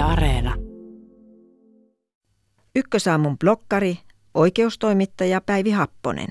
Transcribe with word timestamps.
Yle 0.00 0.08
Areena. 0.08 0.54
Ykkösaamun 2.76 3.38
blokkari, 3.38 3.98
oikeustoimittaja 4.34 5.40
Päivi 5.40 5.70
Happonen. 5.70 6.28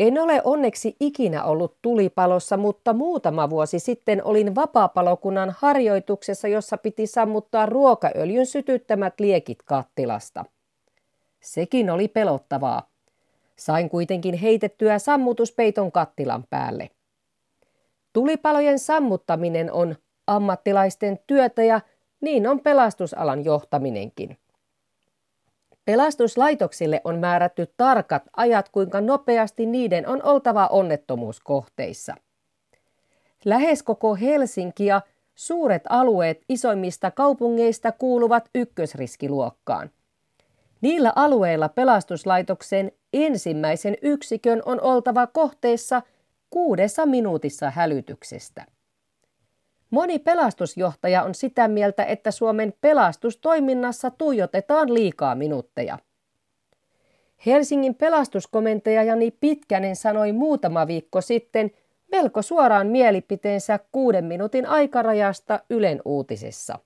En 0.00 0.18
ole 0.18 0.40
onneksi 0.44 0.96
ikinä 1.00 1.44
ollut 1.44 1.76
tulipalossa, 1.82 2.56
mutta 2.56 2.92
muutama 2.92 3.50
vuosi 3.50 3.78
sitten 3.78 4.24
olin 4.24 4.54
vapaapalokunnan 4.54 5.54
harjoituksessa, 5.58 6.48
jossa 6.48 6.78
piti 6.78 7.06
sammuttaa 7.06 7.66
ruokaöljyn 7.66 8.46
sytyttämät 8.46 9.20
liekit 9.20 9.62
kattilasta. 9.62 10.44
Sekin 11.42 11.90
oli 11.90 12.08
pelottavaa. 12.08 12.90
Sain 13.56 13.90
kuitenkin 13.90 14.34
heitettyä 14.34 14.98
sammutuspeiton 14.98 15.92
kattilan 15.92 16.44
päälle. 16.50 16.90
Tulipalojen 18.12 18.78
sammuttaminen 18.78 19.72
on 19.72 19.96
ammattilaisten 20.26 21.18
työtä 21.26 21.62
ja 21.62 21.80
niin 22.22 22.46
on 22.46 22.60
pelastusalan 22.60 23.44
johtaminenkin. 23.44 24.38
Pelastuslaitoksille 25.84 27.00
on 27.04 27.18
määrätty 27.18 27.74
tarkat 27.76 28.22
ajat, 28.36 28.68
kuinka 28.68 29.00
nopeasti 29.00 29.66
niiden 29.66 30.08
on 30.08 30.22
oltava 30.22 30.66
onnettomuuskohteissa. 30.66 32.14
Lähes 33.44 33.82
koko 33.82 34.14
Helsinki 34.14 34.86
ja 34.86 35.02
suuret 35.34 35.82
alueet 35.88 36.40
isoimmista 36.48 37.10
kaupungeista 37.10 37.92
kuuluvat 37.92 38.48
ykkösriskiluokkaan. 38.54 39.90
Niillä 40.80 41.12
alueilla 41.16 41.68
pelastuslaitoksen 41.68 42.92
ensimmäisen 43.12 43.96
yksikön 44.02 44.62
on 44.64 44.80
oltava 44.80 45.26
kohteessa 45.26 46.02
kuudessa 46.50 47.06
minuutissa 47.06 47.70
hälytyksestä. 47.70 48.66
Moni 49.92 50.18
pelastusjohtaja 50.18 51.22
on 51.22 51.34
sitä 51.34 51.68
mieltä, 51.68 52.04
että 52.04 52.30
Suomen 52.30 52.74
pelastustoiminnassa 52.80 54.10
tuijotetaan 54.10 54.94
liikaa 54.94 55.34
minuutteja. 55.34 55.98
Helsingin 57.46 57.94
pelastuskomentaja 57.94 59.02
Jani 59.02 59.30
Pitkänen 59.30 59.96
sanoi 59.96 60.32
muutama 60.32 60.86
viikko 60.86 61.20
sitten 61.20 61.70
melko 62.12 62.42
suoraan 62.42 62.86
mielipiteensä 62.86 63.78
kuuden 63.92 64.24
minuutin 64.24 64.66
aikarajasta 64.66 65.60
Ylen 65.70 66.02
uutisessa. 66.04 66.78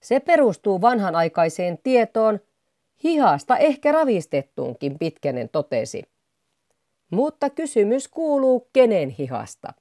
Se 0.00 0.20
perustuu 0.20 0.80
vanhanaikaiseen 0.80 1.78
tietoon, 1.82 2.40
hihasta 3.04 3.56
ehkä 3.56 3.92
ravistettuunkin 3.92 4.98
Pitkänen 4.98 5.48
totesi. 5.48 6.02
Mutta 7.10 7.50
kysymys 7.50 8.08
kuuluu 8.08 8.68
kenen 8.72 9.08
hihasta. 9.08 9.72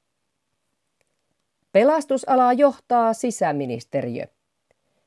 Pelastusalaa 1.78 2.54
johtaa 2.54 3.14
sisäministeriö. 3.14 4.26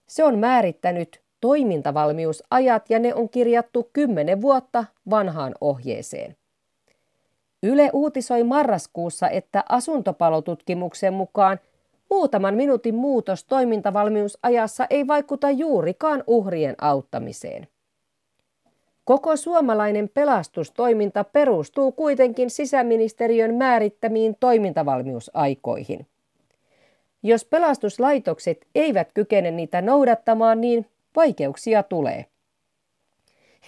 Se 0.06 0.24
on 0.24 0.38
määrittänyt 0.38 1.22
toimintavalmiusajat 1.40 2.90
ja 2.90 2.98
ne 2.98 3.14
on 3.14 3.28
kirjattu 3.28 3.90
kymmenen 3.92 4.40
vuotta 4.40 4.84
vanhaan 5.10 5.54
ohjeeseen. 5.60 6.36
Yle 7.62 7.90
uutisoi 7.92 8.44
marraskuussa, 8.44 9.28
että 9.28 9.64
asuntopalotutkimuksen 9.68 11.14
mukaan 11.14 11.60
muutaman 12.10 12.54
minuutin 12.54 12.94
muutos 12.94 13.44
toimintavalmiusajassa 13.44 14.86
ei 14.90 15.06
vaikuta 15.06 15.50
juurikaan 15.50 16.24
uhrien 16.26 16.74
auttamiseen. 16.80 17.68
Koko 19.04 19.36
suomalainen 19.36 20.10
pelastustoiminta 20.14 21.24
perustuu 21.24 21.92
kuitenkin 21.92 22.50
sisäministeriön 22.50 23.54
määrittämiin 23.54 24.36
toimintavalmiusaikoihin. 24.40 26.06
Jos 27.22 27.44
pelastuslaitokset 27.44 28.66
eivät 28.74 29.12
kykene 29.12 29.50
niitä 29.50 29.82
noudattamaan, 29.82 30.60
niin 30.60 30.86
vaikeuksia 31.16 31.82
tulee. 31.82 32.26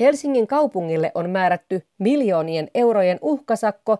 Helsingin 0.00 0.46
kaupungille 0.46 1.12
on 1.14 1.30
määrätty 1.30 1.82
miljoonien 1.98 2.70
eurojen 2.74 3.18
uhkasakko, 3.22 3.98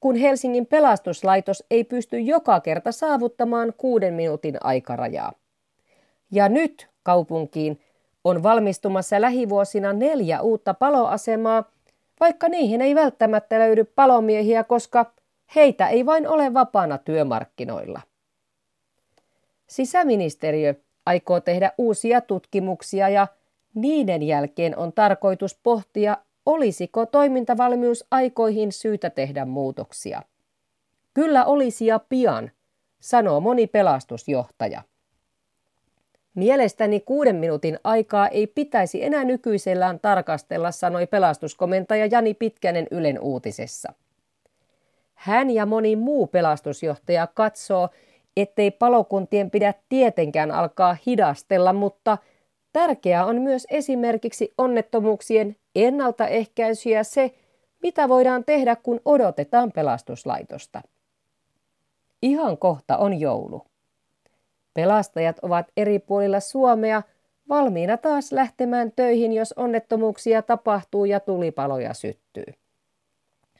kun 0.00 0.16
Helsingin 0.16 0.66
pelastuslaitos 0.66 1.64
ei 1.70 1.84
pysty 1.84 2.18
joka 2.18 2.60
kerta 2.60 2.92
saavuttamaan 2.92 3.72
kuuden 3.76 4.14
minuutin 4.14 4.56
aikarajaa. 4.60 5.32
Ja 6.30 6.48
nyt 6.48 6.88
kaupunkiin 7.02 7.80
on 8.24 8.42
valmistumassa 8.42 9.20
lähivuosina 9.20 9.92
neljä 9.92 10.40
uutta 10.40 10.74
paloasemaa, 10.74 11.70
vaikka 12.20 12.48
niihin 12.48 12.80
ei 12.80 12.94
välttämättä 12.94 13.58
löydy 13.58 13.84
palomiehiä, 13.84 14.64
koska 14.64 15.12
heitä 15.54 15.88
ei 15.88 16.06
vain 16.06 16.28
ole 16.28 16.54
vapaana 16.54 16.98
työmarkkinoilla. 16.98 18.00
Sisäministeriö 19.70 20.74
aikoo 21.06 21.40
tehdä 21.40 21.72
uusia 21.78 22.20
tutkimuksia 22.20 23.08
ja 23.08 23.26
niiden 23.74 24.22
jälkeen 24.22 24.76
on 24.76 24.92
tarkoitus 24.92 25.58
pohtia, 25.62 26.16
olisiko 26.46 27.06
toimintavalmius 27.06 28.04
aikoihin 28.10 28.72
syytä 28.72 29.10
tehdä 29.10 29.44
muutoksia. 29.44 30.22
Kyllä 31.14 31.44
olisi 31.44 31.86
ja 31.86 31.98
pian, 31.98 32.50
sanoo 33.00 33.40
moni 33.40 33.66
pelastusjohtaja. 33.66 34.82
Mielestäni 36.34 37.00
kuuden 37.00 37.36
minuutin 37.36 37.78
aikaa 37.84 38.28
ei 38.28 38.46
pitäisi 38.46 39.04
enää 39.04 39.24
nykyisellään 39.24 40.00
tarkastella, 40.00 40.70
sanoi 40.70 41.06
pelastuskomentaja 41.06 42.06
Jani 42.06 42.34
Pitkänen 42.34 42.86
Ylen 42.90 43.20
uutisessa. 43.20 43.92
Hän 45.14 45.50
ja 45.50 45.66
moni 45.66 45.96
muu 45.96 46.26
pelastusjohtaja 46.26 47.26
katsoo, 47.26 47.88
ettei 48.36 48.70
palokuntien 48.70 49.50
pidä 49.50 49.74
tietenkään 49.88 50.50
alkaa 50.50 50.96
hidastella, 51.06 51.72
mutta 51.72 52.18
tärkeää 52.72 53.26
on 53.26 53.40
myös 53.40 53.66
esimerkiksi 53.70 54.54
onnettomuuksien 54.58 55.56
ennaltaehkäisy 55.74 56.90
ja 56.90 57.04
se, 57.04 57.34
mitä 57.82 58.08
voidaan 58.08 58.44
tehdä, 58.44 58.76
kun 58.76 59.00
odotetaan 59.04 59.72
pelastuslaitosta. 59.72 60.82
Ihan 62.22 62.58
kohta 62.58 62.96
on 62.96 63.20
joulu. 63.20 63.66
Pelastajat 64.74 65.38
ovat 65.42 65.66
eri 65.76 65.98
puolilla 65.98 66.40
Suomea 66.40 67.02
valmiina 67.48 67.96
taas 67.96 68.32
lähtemään 68.32 68.92
töihin, 68.96 69.32
jos 69.32 69.52
onnettomuuksia 69.52 70.42
tapahtuu 70.42 71.04
ja 71.04 71.20
tulipaloja 71.20 71.94
syttyy. 71.94 72.44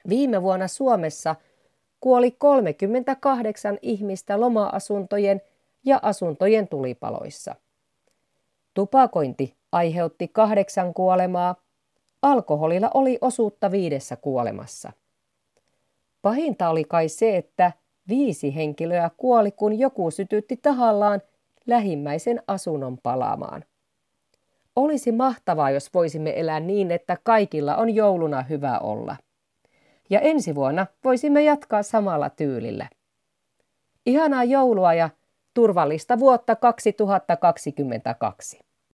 Viime 0.09 0.43
vuonna 0.43 0.69
Suomessa– 0.69 1.37
kuoli 2.01 2.31
38 2.31 3.79
ihmistä 3.83 4.41
loma-asuntojen 4.41 5.41
ja 5.85 5.99
asuntojen 6.03 6.69
tulipaloissa. 6.69 7.55
Tupakointi 8.75 9.57
aiheutti 9.73 10.29
kahdeksan 10.29 10.95
kuolemaa, 10.95 11.55
alkoholilla 12.23 12.91
oli 12.95 13.19
osuutta 13.21 13.71
viidessä 13.71 14.17
kuolemassa. 14.17 14.93
Pahinta 16.23 16.69
oli 16.69 16.85
kai 16.85 17.09
se, 17.09 17.37
että 17.37 17.73
viisi 18.09 18.55
henkilöä 18.55 19.11
kuoli, 19.17 19.53
kun 19.53 19.79
joku 19.79 20.11
sytytti 20.11 20.57
tahallaan 20.57 21.23
lähimmäisen 21.67 22.43
asunnon 22.49 22.99
palaamaan. 23.03 23.65
Olisi 24.77 25.13
mahtavaa, 25.13 25.71
jos 25.71 25.95
voisimme 25.95 26.41
elää 26.41 26.61
niin, 26.61 26.91
että 26.91 27.17
kaikilla 27.23 27.77
on 27.77 27.95
jouluna 27.95 28.43
hyvä 28.43 28.79
olla 28.79 29.17
ja 30.11 30.21
ensi 30.21 30.55
vuonna 30.55 30.87
voisimme 31.05 31.45
jatkaa 31.45 31.83
samalla 31.83 32.31
tyylillä. 32.31 32.89
Ihanaa 34.07 34.45
joulua 34.45 34.95
ja 34.95 35.11
turvallista 35.55 36.19
vuotta 36.19 36.57
2022. 36.57 38.61